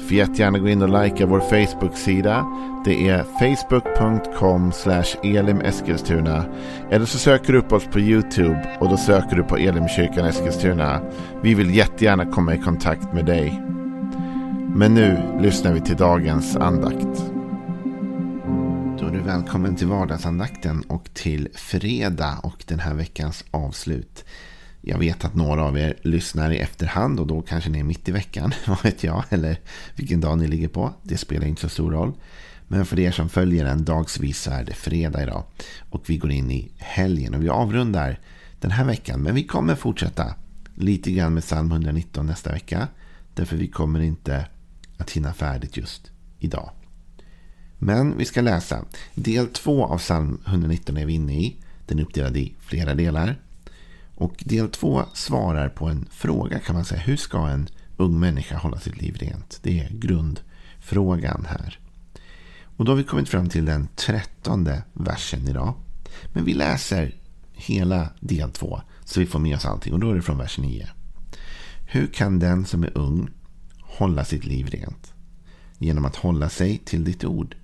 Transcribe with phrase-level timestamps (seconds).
[0.00, 2.46] Får jättegärna gå in och likea vår Facebook-sida.
[2.84, 4.72] Det är facebook.com
[5.22, 6.44] elimeskilstuna.
[6.90, 11.00] Eller så söker du upp oss på YouTube och då söker du på Elimkyrkan Eskilstuna.
[11.42, 13.62] Vi vill jättegärna komma i kontakt med dig.
[14.74, 17.24] Men nu lyssnar vi till dagens andakt.
[18.98, 24.24] Då är du välkommen till vardagsandakten och till fredag och den här veckans avslut.
[24.80, 28.08] Jag vet att några av er lyssnar i efterhand och då kanske ni är mitt
[28.08, 28.52] i veckan.
[28.66, 29.24] Vad vet jag?
[29.30, 29.60] Eller
[29.96, 30.92] vilken dag ni ligger på.
[31.02, 32.12] Det spelar inte så stor roll.
[32.68, 35.44] Men för er som följer en dagsvis så är det fredag idag.
[35.90, 38.20] Och vi går in i helgen och vi avrundar
[38.60, 39.20] den här veckan.
[39.22, 40.34] Men vi kommer fortsätta
[40.74, 42.88] lite grann med psalm 119 nästa vecka.
[43.34, 44.46] Därför vi kommer inte
[44.96, 46.70] att hinna färdigt just idag.
[47.78, 48.84] Men vi ska läsa.
[49.14, 51.56] Del 2 av psalm 119 är vi inne i.
[51.86, 53.36] Den är uppdelad i flera delar.
[54.20, 57.00] Och del två svarar på en fråga kan man säga.
[57.00, 59.58] Hur ska en ung människa hålla sitt liv rent?
[59.62, 61.78] Det är grundfrågan här.
[62.76, 65.74] Och då har vi kommit fram till den trettonde versen idag.
[66.32, 67.14] Men vi läser
[67.52, 69.92] hela del två så vi får med oss allting.
[69.92, 70.88] Och då är det från vers 9.
[71.86, 73.30] Hur kan den som är ung
[73.80, 75.12] hålla sitt liv rent?
[75.78, 77.56] Genom att hålla sig till ditt ord.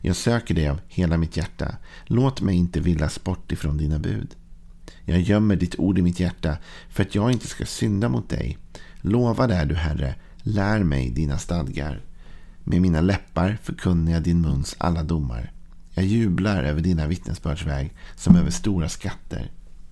[0.00, 1.76] Jag söker dig av hela mitt hjärta.
[2.04, 4.36] Låt mig inte villas bort ifrån dina bud.
[5.04, 6.56] Jag gömmer ditt ord i mitt hjärta
[6.88, 8.58] för att jag inte ska synda mot dig.
[9.00, 12.00] Lova är du, Herre, lär mig dina stadgar.
[12.64, 15.52] Med mina läppar förkunnar jag din muns alla domar.
[15.94, 19.50] Jag jublar över dina vittnesbördsväg som över stora skatter.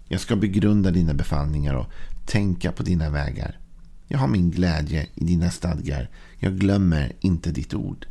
[0.08, 1.86] Jag ska begrunda dina befallningar och
[2.26, 3.58] tänka på dina vägar.
[4.06, 6.10] Jag har min glädje i dina stadgar.
[6.38, 8.06] Jag glömmer inte ditt ord.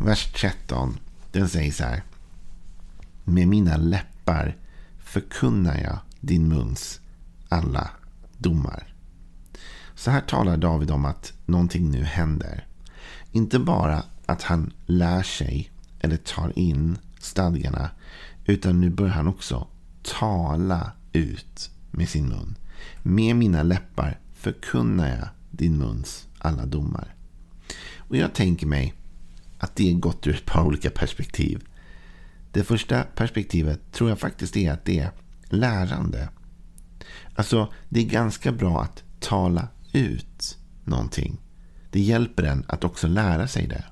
[0.00, 0.98] Vers 13.
[1.32, 2.02] Den säger så här.
[3.24, 4.56] Med mina läppar
[5.12, 7.00] förkunnar jag din muns
[7.48, 7.90] alla
[8.38, 8.94] domar.
[9.94, 12.66] Så här talar David om att någonting nu händer.
[13.32, 17.90] Inte bara att han lär sig eller tar in stadgarna.
[18.44, 19.66] Utan nu börjar han också
[20.02, 22.54] tala ut med sin mun.
[23.02, 27.14] Med mina läppar förkunnar jag din muns alla domar.
[27.96, 28.94] Och jag tänker mig
[29.58, 31.64] att det är gott ur ett par olika perspektiv.
[32.52, 35.10] Det första perspektivet tror jag faktiskt är att det är
[35.48, 36.28] lärande.
[37.34, 41.40] Alltså, det är ganska bra att tala ut någonting.
[41.90, 43.84] Det hjälper en att också lära sig det.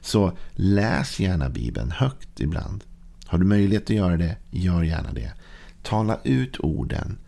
[0.00, 2.84] Så läs gärna Bibeln högt ibland.
[3.26, 5.32] Har du möjlighet att göra det, gör gärna det.
[5.82, 7.18] Tala ut orden.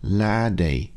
[0.00, 0.92] Lär dig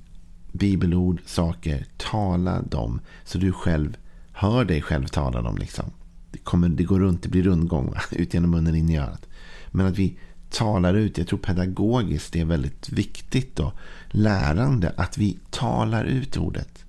[0.51, 1.85] bibelord, saker.
[1.97, 3.97] Tala dem så du själv
[4.31, 5.57] hör dig själv tala dem.
[5.57, 5.91] Liksom.
[6.31, 8.01] Det, kommer, det går runt, det blir rundgång va?
[8.11, 9.25] ut genom munnen in i örat.
[9.71, 10.17] Men att vi
[10.49, 13.73] talar ut, jag tror pedagogiskt det är väldigt viktigt då.
[14.07, 16.85] lärande att vi talar ut ordet.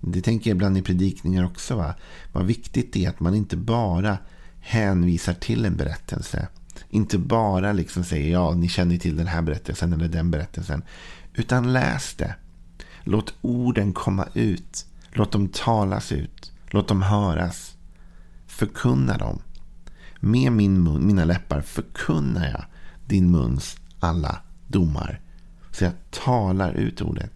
[0.00, 1.76] Det tänker jag ibland i predikningar också.
[1.76, 1.94] Va?
[2.32, 4.18] Vad viktigt det är att man inte bara
[4.60, 6.48] hänvisar till en berättelse.
[6.90, 10.82] Inte bara liksom säger ja, ni känner till den här berättelsen eller den berättelsen.
[11.34, 12.34] Utan läs det.
[13.04, 14.86] Låt orden komma ut.
[15.12, 16.52] Låt dem talas ut.
[16.70, 17.76] Låt dem höras.
[18.46, 19.42] Förkunna dem.
[20.20, 22.64] Med min mun, mina läppar förkunnar jag
[23.06, 25.20] din muns alla domar.
[25.70, 27.32] Så jag talar ut ordet.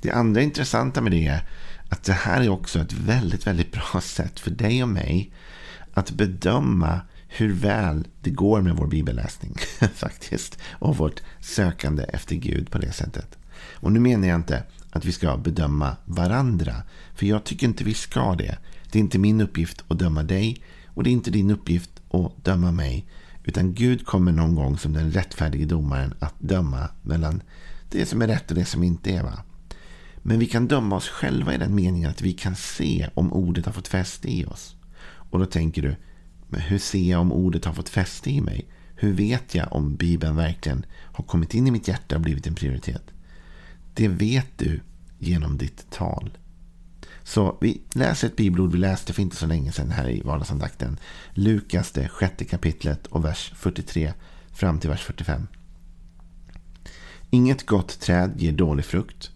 [0.00, 1.48] Det andra intressanta med det är
[1.88, 5.32] att det här är också ett väldigt, väldigt bra sätt för dig och mig
[5.94, 9.54] att bedöma hur väl det går med vår bibelläsning
[9.94, 10.58] faktiskt.
[10.70, 13.38] Och vårt sökande efter Gud på det sättet.
[13.72, 16.74] Och nu menar jag inte att vi ska bedöma varandra.
[17.14, 18.58] För jag tycker inte vi ska det.
[18.92, 22.44] Det är inte min uppgift att döma dig och det är inte din uppgift att
[22.44, 23.06] döma mig.
[23.44, 27.42] Utan Gud kommer någon gång som den rättfärdige domaren att döma mellan
[27.90, 29.22] det som är rätt och det som inte är.
[29.22, 29.42] Va?
[30.22, 33.66] Men vi kan döma oss själva i den meningen att vi kan se om ordet
[33.66, 34.76] har fått fäste i oss.
[35.02, 35.96] Och då tänker du,
[36.48, 38.68] men hur ser jag om ordet har fått fäste i mig?
[38.94, 42.54] Hur vet jag om Bibeln verkligen har kommit in i mitt hjärta och blivit en
[42.54, 43.02] prioritet?
[44.00, 44.80] Det vet du
[45.18, 46.38] genom ditt tal.
[47.22, 50.98] Så vi läser ett bibelord vi läste för inte så länge sedan här i vardagsandakten.
[51.34, 54.12] Lukas det sjätte kapitlet och vers 43
[54.52, 55.46] fram till vers 45.
[57.30, 59.30] Inget gott träd ger dålig frukt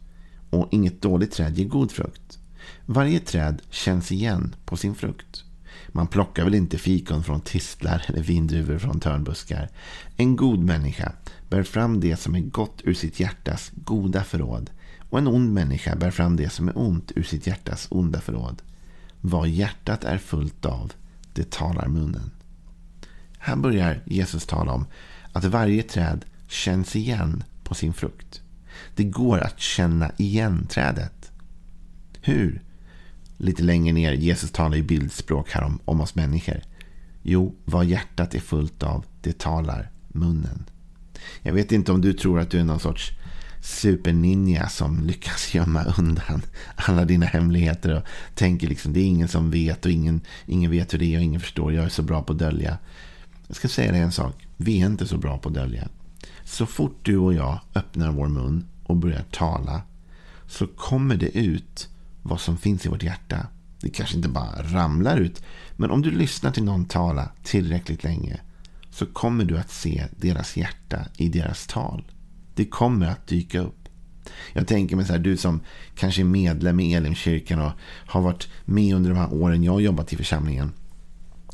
[0.51, 2.39] och inget dåligt träd ger god frukt.
[2.87, 5.45] Varje träd känns igen på sin frukt.
[5.89, 9.69] Man plockar väl inte fikon från tistlar eller vindruvor från törnbuskar.
[10.17, 11.13] En god människa
[11.55, 14.71] bär fram det som är gott ur sitt hjärtas goda förråd.
[15.11, 18.63] Och en ond människa bär fram det som är ont ur sitt hjärtas onda förråd.
[19.21, 20.93] Vad hjärtat är fullt av,
[21.33, 22.31] det talar munnen.
[23.39, 24.87] Här börjar Jesus tala om
[25.33, 28.43] att varje träd känns igen på sin frukt.
[28.95, 31.33] Det går att känna igen trädet.
[32.21, 32.63] Hur?
[33.37, 36.61] Lite längre ner, Jesus talar i bildspråk här om, om oss människor.
[37.23, 40.65] Jo, vad hjärtat är fullt av, det talar munnen.
[41.43, 43.13] Jag vet inte om du tror att du är någon sorts
[43.61, 46.43] superninja som lyckas gömma undan
[46.75, 48.03] alla dina hemligheter och
[48.35, 51.25] tänker liksom det är ingen som vet och ingen, ingen vet hur det är och
[51.25, 51.73] ingen förstår.
[51.73, 52.79] Jag är så bra på att dölja.
[53.47, 54.47] Jag ska säga dig en sak.
[54.57, 55.89] Vi är inte så bra på att dölja.
[56.45, 59.83] Så fort du och jag öppnar vår mun och börjar tala
[60.47, 61.89] så kommer det ut
[62.23, 63.47] vad som finns i vårt hjärta.
[63.81, 65.43] Det kanske inte bara ramlar ut.
[65.77, 68.41] Men om du lyssnar till någon tala tillräckligt länge
[68.95, 72.05] så kommer du att se deras hjärta i deras tal.
[72.55, 73.89] Det kommer att dyka upp.
[74.53, 75.61] Jag tänker mig så här, du som
[75.95, 77.73] kanske är medlem i Elimkyrkan och
[78.07, 80.73] har varit med under de här åren jag har jobbat i församlingen.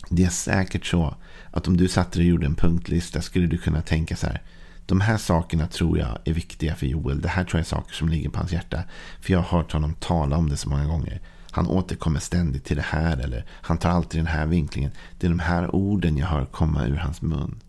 [0.08, 1.14] Det är säkert så
[1.50, 4.42] att om du satte dig och gjorde en punktlista skulle du kunna tänka så här.
[4.86, 7.20] De här sakerna tror jag är viktiga för Joel.
[7.20, 8.82] Det här tror jag är saker som ligger på hans hjärta.
[9.20, 11.20] För jag har hört honom tala om det så många gånger.
[11.50, 13.16] Han återkommer ständigt till det här.
[13.16, 14.90] Eller han tar alltid den här vinklingen.
[15.18, 17.60] Det är de här orden jag hör komma ur hans mun.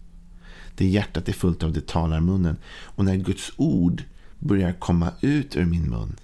[0.76, 2.58] Det hjärtat är fullt av, det talar munnen.
[2.68, 4.04] Och när Guds ord
[4.40, 6.16] börjar komma ut ur min mun.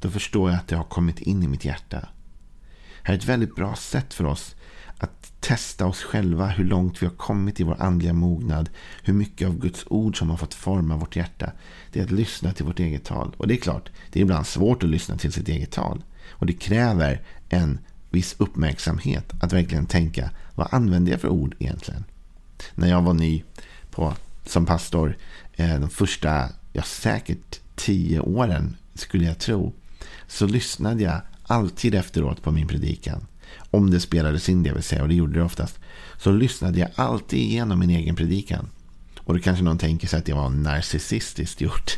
[0.00, 2.08] Då förstår jag att det har kommit in i mitt hjärta.
[3.02, 4.54] Här är ett väldigt bra sätt för oss
[4.98, 8.70] att testa oss själva hur långt vi har kommit i vår andliga mognad.
[9.02, 11.52] Hur mycket av Guds ord som har fått forma vårt hjärta.
[11.92, 13.34] Det är att lyssna till vårt eget tal.
[13.36, 16.02] Och det är klart, det är ibland svårt att lyssna till sitt eget tal.
[16.32, 17.78] Och det kräver en
[18.10, 22.04] viss uppmärksamhet att verkligen tänka, vad använder jag för ord egentligen?
[22.74, 23.42] När jag var ny
[23.90, 24.14] på,
[24.46, 25.16] som pastor,
[25.52, 29.72] eh, de första, ja säkert tio åren skulle jag tro,
[30.26, 33.26] så lyssnade jag alltid efteråt på min predikan.
[33.70, 35.78] Om det spelades in det vill säga, och det gjorde det oftast.
[36.18, 38.68] Så lyssnade jag alltid igenom min egen predikan.
[39.24, 41.96] Och då kanske någon tänker sig att det var narcissistiskt gjort.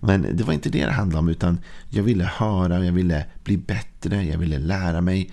[0.00, 1.28] Men det var inte det det handlade om.
[1.28, 1.58] Utan
[1.88, 5.30] jag ville höra, jag ville bli bättre, jag ville lära mig.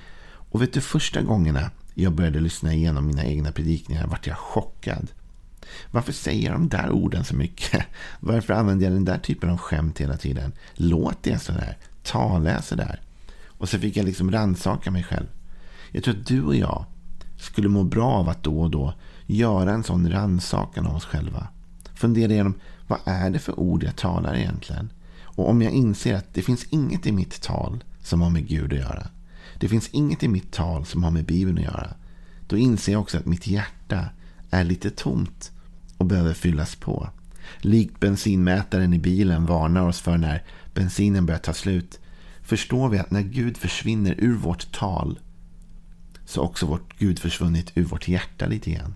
[0.50, 5.08] Och vet du, första gångerna jag började lyssna igenom mina egna predikningar vart jag chockad.
[5.92, 7.86] Varför säger jag de där orden så mycket?
[8.20, 10.52] Varför använder jag den där typen av skämt hela tiden?
[10.74, 11.78] Låter jag sådär?
[12.04, 13.02] Talar jag sådär?
[13.48, 15.28] Och så fick jag liksom rannsaka mig själv.
[15.92, 16.86] Jag tror att du och jag
[17.38, 18.94] skulle må bra av att då och då
[19.28, 21.48] göra en sån rannsakan av oss själva.
[21.94, 22.54] Fundera igenom,
[22.88, 24.90] vad är det för ord jag talar egentligen?
[25.24, 28.74] Och om jag inser att det finns inget i mitt tal som har med Gud
[28.74, 29.08] att göra.
[29.60, 31.94] Det finns inget i mitt tal som har med Bibeln att göra.
[32.48, 34.06] Då inser jag också att mitt hjärta
[34.50, 35.52] är lite tomt
[35.98, 37.10] och behöver fyllas på.
[37.58, 42.00] Likt bensinmätaren i bilen varnar oss för när bensinen börjar ta slut
[42.42, 45.20] förstår vi att när Gud försvinner ur vårt tal
[46.26, 48.94] så har också vårt Gud försvunnit ur vårt hjärta lite grann.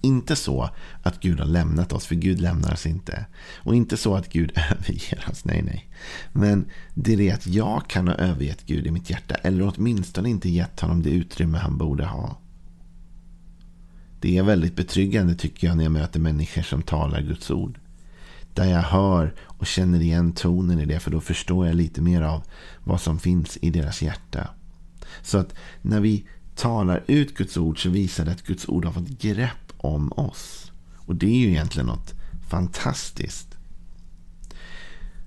[0.00, 0.70] Inte så
[1.02, 3.26] att Gud har lämnat oss, för Gud lämnar oss inte.
[3.56, 5.90] Och inte så att Gud överger oss, nej nej.
[6.32, 10.30] Men det är det att jag kan ha övergett Gud i mitt hjärta, eller åtminstone
[10.30, 12.38] inte gett honom det utrymme han borde ha.
[14.20, 17.78] Det är väldigt betryggande tycker jag när jag möter människor som talar Guds ord.
[18.54, 22.22] Där jag hör och känner igen tonen i det, för då förstår jag lite mer
[22.22, 22.42] av
[22.84, 24.48] vad som finns i deras hjärta.
[25.22, 26.24] Så att när vi
[26.54, 30.72] talar ut Guds ord så visar det att Guds ord har fått grepp om oss.
[30.96, 32.14] Och det är ju egentligen något
[32.50, 33.48] fantastiskt.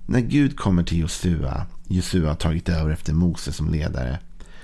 [0.06, 4.18] När Gud kommer till Josua, Josua har tagit över efter Mose som ledare,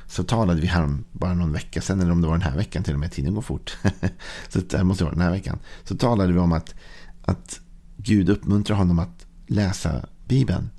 [0.07, 2.83] så talade vi här bara någon vecka sedan, eller om det var den här veckan
[2.83, 3.77] till och med, tiden går fort.
[4.49, 5.59] så det måste vara den här veckan.
[5.85, 6.75] Så talade vi om att,
[7.23, 7.61] att
[7.97, 10.71] Gud uppmuntrar honom att läsa Bibeln.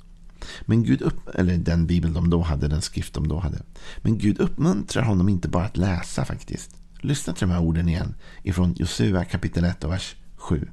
[0.62, 3.62] Men Gud upp, eller den bibel de då hade, den skrift de då hade.
[3.98, 6.76] Men Gud uppmuntrar honom inte bara att läsa faktiskt.
[7.02, 10.68] Lyssna till de här orden igen ifrån Josua kapitel 1 och vers 7.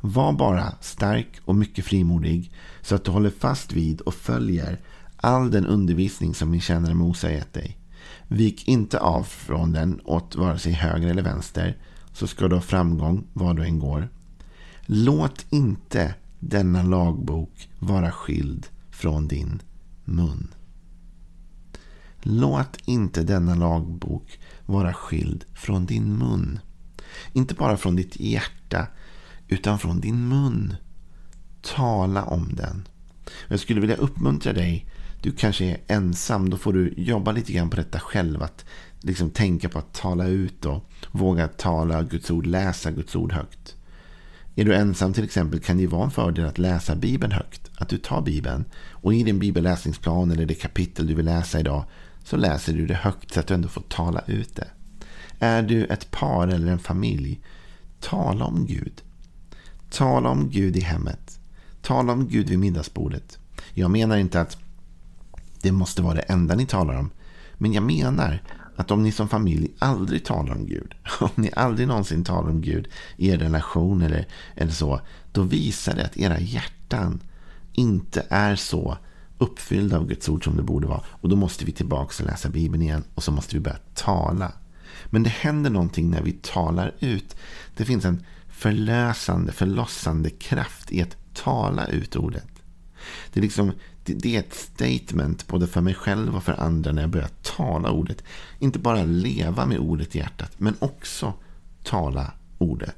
[0.00, 4.80] Var bara stark och mycket frimodig så att du håller fast vid och följer
[5.16, 7.78] all den undervisning som min tjänare Mose gett dig.
[8.28, 11.76] Vik inte av från den åt vare sig höger eller vänster
[12.12, 14.08] så ska du ha framgång var du än går.
[14.86, 19.62] Låt inte denna lagbok vara skild från din
[20.04, 20.53] mun.
[22.26, 26.58] Låt inte denna lagbok vara skild från din mun.
[27.32, 28.86] Inte bara från ditt hjärta,
[29.48, 30.76] utan från din mun.
[31.62, 32.88] Tala om den.
[33.48, 34.86] Jag skulle vilja uppmuntra dig
[35.24, 36.50] du kanske är ensam.
[36.50, 38.42] Då får du jobba lite grann på detta själv.
[38.42, 38.64] Att
[39.00, 43.76] liksom tänka på att tala ut och våga tala Guds ord, läsa Guds ord högt.
[44.54, 47.70] Är du ensam till exempel kan det vara en fördel att läsa Bibeln högt.
[47.76, 51.84] Att du tar Bibeln och i din bibelläsningsplan eller det kapitel du vill läsa idag
[52.24, 54.68] så läser du det högt så att du ändå får tala ut det.
[55.38, 57.40] Är du ett par eller en familj,
[58.00, 59.02] tala om Gud.
[59.90, 61.38] Tala om Gud i hemmet.
[61.82, 63.38] Tala om Gud vid middagsbordet.
[63.74, 64.58] Jag menar inte att
[65.62, 67.10] det måste vara det enda ni talar om.
[67.54, 68.42] Men jag menar
[68.76, 72.60] att om ni som familj aldrig talar om Gud, om ni aldrig någonsin talar om
[72.60, 75.00] Gud i er relation eller, eller så,
[75.32, 77.20] då visar det att era hjärtan
[77.72, 78.98] inte är så
[79.38, 81.00] uppfyllda av Guds ord som det borde vara.
[81.06, 84.52] Och då måste vi tillbaka och läsa Bibeln igen och så måste vi börja tala.
[85.06, 87.36] Men det händer någonting när vi talar ut.
[87.76, 92.48] Det finns en förlösande, förlossande kraft i att tala ut ordet.
[93.32, 93.72] Det är, liksom,
[94.04, 97.90] det är ett statement både för mig själv och för andra när jag börjar tala
[97.90, 98.24] ordet.
[98.58, 101.34] Inte bara leva med ordet i hjärtat, men också
[101.82, 102.96] tala ordet.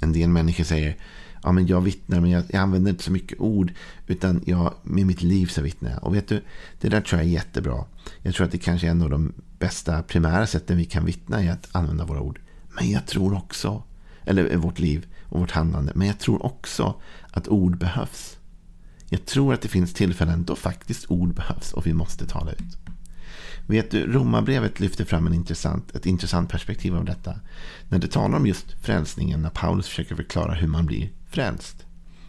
[0.00, 0.96] En del människor säger
[1.42, 3.72] ja, men jag vittnar men jag, jag, använder inte så mycket ord.
[4.06, 6.04] Utan jag, med mitt liv så vittnar jag.
[6.04, 6.42] Och vet du,
[6.80, 7.84] det där tror jag är jättebra.
[8.22, 11.44] Jag tror att det kanske är en av de bästa primära sätten vi kan vittna
[11.44, 12.40] i att använda våra ord.
[12.68, 13.82] Men jag tror också,
[14.24, 15.92] eller vårt liv och vårt handlande.
[15.94, 16.94] Men jag tror också
[17.30, 18.38] att ord behövs.
[19.10, 22.78] Jag tror att det finns tillfällen då faktiskt ord behövs och vi måste tala ut.
[23.66, 27.34] Vet du, Romarbrevet lyfter fram en intressant, ett intressant perspektiv av detta.
[27.88, 31.86] När det talar om just frälsningen, när Paulus försöker förklara hur man blir frälst.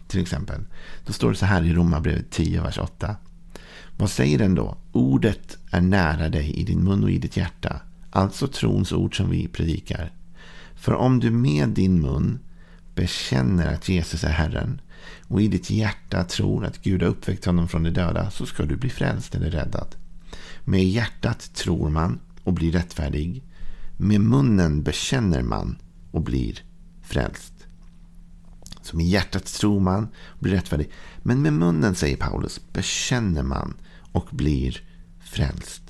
[0.08, 0.60] Till exempel.
[1.06, 3.16] Då står det så här i Romarbrevet 10, vers 8.
[3.96, 4.76] Vad säger den då?
[4.92, 7.80] Ordet är nära dig i din mun och i ditt hjärta.
[8.10, 10.12] Alltså trons ord som vi predikar.
[10.74, 12.38] För om du med din mun
[12.94, 14.80] bekänner att Jesus är Herren
[15.22, 18.64] och i ditt hjärta tror att Gud har uppväckt honom från de döda så ska
[18.64, 19.96] du bli frälst eller räddad.
[20.64, 23.42] Med hjärtat tror man och blir rättfärdig.
[23.96, 25.76] Med munnen bekänner man
[26.10, 26.58] och blir
[27.02, 27.59] frälst.
[28.82, 30.90] Så med hjärtat tror man och blir rättfärdig.
[31.18, 33.74] Men med munnen, säger Paulus, bekänner man
[34.12, 34.82] och blir
[35.20, 35.82] frälst.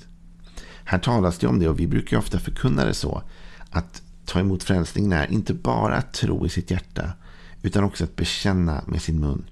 [0.83, 3.23] Här talas det om det och vi brukar ofta förkunna det så.
[3.69, 7.13] Att ta emot frälsningen är inte bara att tro i sitt hjärta
[7.61, 9.45] utan också att bekänna med sin mun.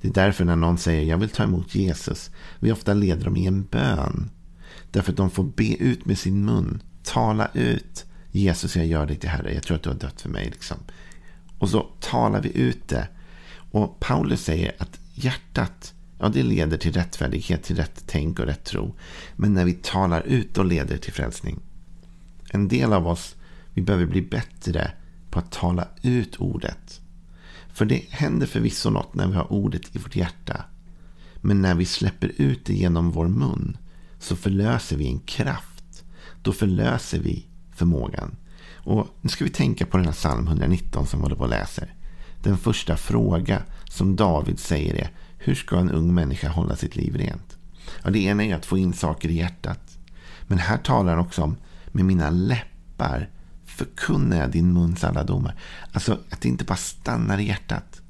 [0.00, 2.30] Det är därför när någon säger jag vill ta emot Jesus
[2.60, 4.30] vi ofta leder dem i en bön.
[4.90, 6.82] Därför att de får be ut med sin mun.
[7.02, 8.06] Tala ut.
[8.32, 9.54] Jesus, jag gör dig till Herre.
[9.54, 10.50] Jag tror att du har dött för mig.
[10.50, 10.76] Liksom.
[11.60, 13.08] Och så talar vi ut det.
[13.70, 18.64] Och Paulus säger att hjärtat, ja det leder till rättfärdighet, till rätt tänk och rätt
[18.64, 18.94] tro.
[19.36, 21.60] Men när vi talar ut, då leder det till frälsning.
[22.50, 23.36] En del av oss,
[23.74, 24.92] vi behöver bli bättre
[25.30, 27.00] på att tala ut ordet.
[27.72, 30.64] För det händer förvisso något när vi har ordet i vårt hjärta.
[31.36, 33.76] Men när vi släpper ut det genom vår mun
[34.18, 36.04] så förlöser vi en kraft.
[36.42, 38.36] Då förlöser vi förmågan.
[38.90, 41.48] Och nu ska vi tänka på den här psalm 119 som vi håller på och
[41.48, 41.94] läser.
[42.42, 47.16] Den första fråga som David säger är hur ska en ung människa hålla sitt liv
[47.16, 47.58] rent?
[48.02, 49.98] Ja, det ena är att få in saker i hjärtat.
[50.46, 51.56] Men här talar han också om
[51.86, 53.28] med mina läppar
[53.64, 55.54] förkunnar jag din muns alla domar.
[55.92, 58.02] Alltså att det inte bara stannar i hjärtat.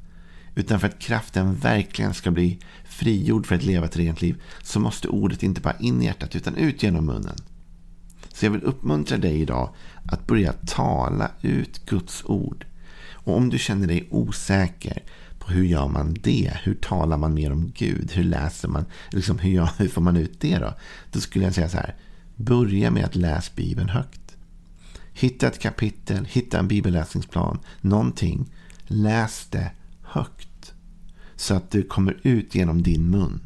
[0.55, 4.81] Utan för att kraften verkligen ska bli frigjord för att leva ett rent liv så
[4.81, 7.37] måste ordet inte bara in i hjärtat utan ut genom munnen.
[8.41, 12.67] Så jag vill uppmuntra dig idag att börja tala ut Guds ord.
[13.13, 15.03] Och om du känner dig osäker
[15.39, 16.53] på hur gör man det?
[16.63, 18.13] Hur talar man mer om Gud?
[18.13, 18.85] Hur läser man?
[19.11, 20.75] Liksom hur, gör, hur får man ut det då?
[21.13, 21.95] Då skulle jag säga så här.
[22.37, 24.37] Börja med att läsa Bibeln högt.
[25.13, 28.51] Hitta ett kapitel, hitta en bibelläsningsplan, någonting.
[28.85, 29.71] Läs det
[30.03, 30.73] högt.
[31.37, 33.41] Så att det kommer ut genom din mun.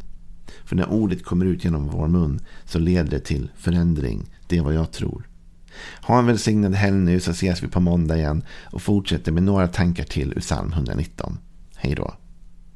[0.65, 4.27] För när ordet kommer ut genom vår mun så leder det till förändring.
[4.47, 5.29] Det är vad jag tror.
[6.03, 9.69] Ha en välsignad helg nu så ses vi på måndag igen och fortsätter med några
[9.69, 11.39] tankar till ur psalm 119.
[11.77, 12.15] Hej då.